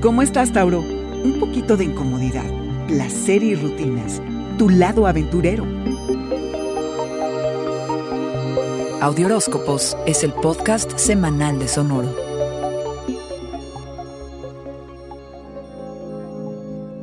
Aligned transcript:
¿Cómo 0.00 0.22
estás, 0.22 0.52
Tauro? 0.52 0.78
Un 0.80 1.40
poquito 1.40 1.76
de 1.76 1.86
incomodidad, 1.86 2.44
placer 2.86 3.42
y 3.42 3.56
rutinas. 3.56 4.22
Tu 4.56 4.68
lado 4.68 5.08
aventurero. 5.08 5.66
Audioróscopos 9.00 9.96
es 10.06 10.22
el 10.22 10.32
podcast 10.34 10.96
semanal 10.96 11.58
de 11.58 11.66
Sonoro. 11.66 12.14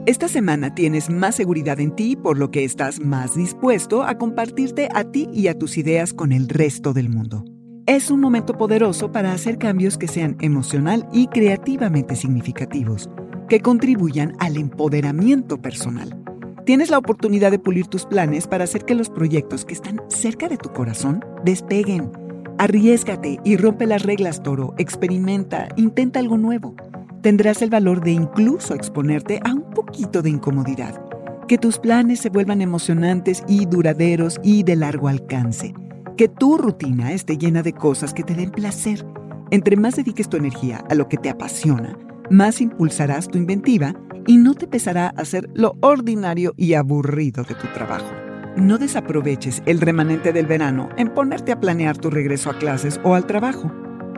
Esta 0.05 0.29
semana 0.29 0.73
tienes 0.73 1.09
más 1.09 1.35
seguridad 1.35 1.81
en 1.81 1.93
ti, 1.97 2.15
por 2.15 2.37
lo 2.37 2.49
que 2.49 2.63
estás 2.63 3.01
más 3.01 3.35
dispuesto 3.35 4.03
a 4.03 4.17
compartirte 4.17 4.87
a 4.93 5.03
ti 5.03 5.27
y 5.33 5.49
a 5.49 5.59
tus 5.59 5.77
ideas 5.77 6.13
con 6.13 6.31
el 6.31 6.47
resto 6.47 6.93
del 6.93 7.09
mundo. 7.09 7.43
Es 7.87 8.09
un 8.09 8.19
momento 8.19 8.57
poderoso 8.57 9.11
para 9.11 9.31
hacer 9.31 9.59
cambios 9.59 9.99
que 9.99 10.07
sean 10.07 10.37
emocional 10.41 11.07
y 11.13 11.27
creativamente 11.27 12.15
significativos, 12.15 13.11
que 13.47 13.59
contribuyan 13.59 14.33
al 14.39 14.57
empoderamiento 14.57 15.61
personal. 15.61 16.19
Tienes 16.65 16.89
la 16.89 16.97
oportunidad 16.97 17.51
de 17.51 17.59
pulir 17.59 17.85
tus 17.85 18.07
planes 18.07 18.47
para 18.47 18.63
hacer 18.63 18.85
que 18.85 18.95
los 18.95 19.11
proyectos 19.11 19.65
que 19.65 19.75
están 19.75 20.01
cerca 20.07 20.49
de 20.49 20.57
tu 20.57 20.73
corazón 20.73 21.23
despeguen. 21.43 22.11
Arriesgate 22.57 23.39
y 23.43 23.55
rompe 23.55 23.85
las 23.85 24.01
reglas, 24.01 24.41
toro. 24.41 24.73
Experimenta, 24.79 25.67
intenta 25.75 26.19
algo 26.19 26.39
nuevo. 26.39 26.75
Tendrás 27.21 27.61
el 27.61 27.69
valor 27.69 28.03
de 28.03 28.13
incluso 28.13 28.73
exponerte 28.73 29.39
a 29.43 29.53
un 29.53 29.69
poquito 29.75 30.23
de 30.23 30.31
incomodidad. 30.31 30.99
Que 31.47 31.59
tus 31.59 31.77
planes 31.77 32.19
se 32.19 32.29
vuelvan 32.29 32.63
emocionantes 32.63 33.43
y 33.47 33.67
duraderos 33.67 34.39
y 34.41 34.63
de 34.63 34.75
largo 34.75 35.07
alcance 35.07 35.75
que 36.15 36.29
tu 36.29 36.57
rutina 36.57 37.11
esté 37.11 37.37
llena 37.37 37.61
de 37.61 37.73
cosas 37.73 38.13
que 38.13 38.23
te 38.23 38.35
den 38.35 38.51
placer. 38.51 39.05
Entre 39.51 39.75
más 39.75 39.97
dediques 39.97 40.29
tu 40.29 40.37
energía 40.37 40.83
a 40.89 40.95
lo 40.95 41.09
que 41.09 41.17
te 41.17 41.29
apasiona, 41.29 41.97
más 42.29 42.61
impulsarás 42.61 43.27
tu 43.27 43.37
inventiva 43.37 43.93
y 44.25 44.37
no 44.37 44.53
te 44.55 44.67
pesará 44.67 45.09
hacer 45.17 45.49
lo 45.53 45.75
ordinario 45.81 46.53
y 46.57 46.73
aburrido 46.73 47.43
de 47.43 47.55
tu 47.55 47.67
trabajo. 47.67 48.09
No 48.55 48.77
desaproveches 48.77 49.61
el 49.65 49.81
remanente 49.81 50.31
del 50.31 50.47
verano 50.47 50.89
en 50.97 51.13
ponerte 51.13 51.51
a 51.51 51.59
planear 51.59 51.97
tu 51.97 52.09
regreso 52.09 52.49
a 52.49 52.57
clases 52.57 52.99
o 53.03 53.15
al 53.15 53.27
trabajo. 53.27 53.69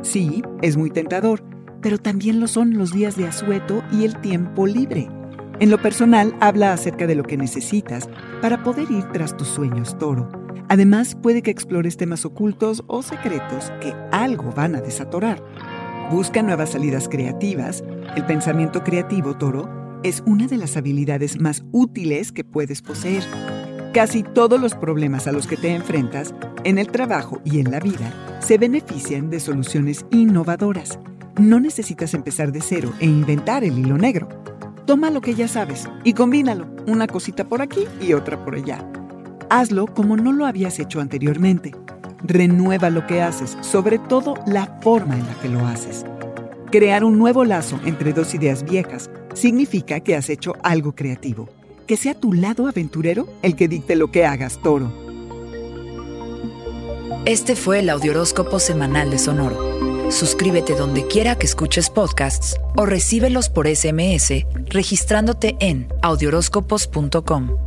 Sí, 0.04 0.44
es 0.61 0.78
muy 0.78 0.92
tentador, 0.92 1.44
pero 1.82 1.98
también 1.98 2.39
lo 2.39 2.48
son 2.48 2.78
los 2.78 2.94
días 2.94 3.17
de 3.17 3.28
asueto 3.28 3.84
y 3.92 4.06
el 4.06 4.16
tiempo 4.22 4.67
libre. 4.67 5.09
En 5.59 5.72
lo 5.72 5.82
personal, 5.82 6.36
habla 6.39 6.72
acerca 6.72 7.08
de 7.08 7.16
lo 7.16 7.23
que 7.23 7.36
necesitas 7.36 8.08
para 8.42 8.61
poder 8.64 8.92
ir 8.92 9.06
tras 9.11 9.36
tus 9.36 9.48
sueños, 9.48 9.98
toro 9.98 10.47
Además, 10.70 11.16
puede 11.16 11.42
que 11.42 11.52
explores 11.52 11.98
temas 11.98 12.26
ocultos 12.26 12.84
o 12.88 13.02
secretos 13.02 13.72
que 13.82 13.94
algo 14.12 14.52
van 14.52 14.76
a 14.76 14.82
desatorar. 14.82 15.42
Busca 16.12 16.42
nuevas 16.42 16.72
salidas 16.72 17.08
creativas. 17.08 17.84
El 18.16 18.26
pensamiento 18.26 18.83
creativo, 18.83 19.38
toro, 19.38 19.70
es 20.04 20.23
una 20.26 20.48
de 20.48 20.58
las 20.58 20.78
habilidades 20.78 21.39
más 21.39 21.64
útiles 21.72 22.32
que 22.32 22.44
puedes 22.44 22.82
poseer. 22.82 23.23
Casi 23.94 24.23
todos 24.23 24.60
los 24.60 24.76
problemas 24.76 25.28
a 25.28 25.32
los 25.32 25.48
que 25.48 25.58
te 25.58 25.73
enfrentas 25.73 26.33
en 26.64 26.78
el 26.78 26.89
trabajo 26.89 27.42
y 27.44 27.60
en 27.60 27.72
la 27.72 27.80
vida 27.80 28.14
se 28.39 28.58
benefician 28.58 29.30
de 29.30 29.39
soluciones 29.39 30.05
innovadoras. 30.11 30.99
No 31.39 31.60
necesitas 31.60 32.14
empezar 32.14 32.52
de 32.52 32.61
cero 32.61 32.92
e 32.99 33.05
inventar 33.05 33.64
el 33.64 33.78
hilo 33.78 33.98
negro. 33.98 34.28
Toma 34.86 35.10
lo 35.10 35.22
que 35.22 35.36
ya 35.36 35.48
sabes 35.48 35.88
y 36.04 36.14
combínalo, 36.14 36.67
una 36.88 37.08
cosita 37.08 37.48
por 37.48 37.61
aquí 37.61 37.86
y 38.02 38.14
otra 38.14 38.44
por 38.44 38.55
allá. 38.55 38.86
Hazlo 39.50 39.88
como 39.88 40.18
no 40.18 40.34
lo 40.34 40.46
habías 40.46 40.80
hecho 40.80 41.00
anteriormente. 41.00 41.72
Renueva 42.24 42.90
lo 42.90 43.08
que 43.08 43.22
haces, 43.22 43.58
sobre 43.62 44.00
todo 44.00 44.36
la 44.46 44.80
forma 44.82 45.16
en 45.16 45.26
la 45.26 45.34
que 45.40 45.50
lo 45.50 45.66
haces. 45.66 46.06
Crear 46.72 47.04
un 47.04 47.18
nuevo 47.18 47.46
lazo 47.46 47.80
entre 47.86 48.12
dos 48.12 48.34
ideas 48.34 48.64
viejas 48.64 49.10
significa 49.34 50.02
que 50.02 50.16
has 50.16 50.30
hecho 50.30 50.54
algo 50.64 50.94
creativo. 50.94 51.48
Que 51.86 51.96
sea 51.96 52.14
tu 52.14 52.34
lado 52.34 52.68
aventurero 52.68 53.28
el 53.42 53.56
que 53.56 53.70
dicte 53.70 53.96
lo 53.96 54.12
que 54.12 54.26
hagas, 54.26 54.62
toro. 54.62 54.92
Este 57.26 57.56
fue 57.56 57.80
el 57.80 57.90
Audioróscopo 57.90 58.60
Semanal 58.60 59.10
de 59.10 59.20
Sonoro. 59.20 60.12
Suscríbete 60.12 60.76
donde 60.76 61.08
quiera 61.08 61.36
que 61.38 61.46
escuches 61.46 61.90
podcasts 61.90 62.58
o 62.76 62.86
recíbelos 62.86 63.50
por 63.50 63.68
SMS 63.68 64.46
registrándote 64.70 65.56
en 65.60 65.88
audioróscopos.com. 66.02 67.67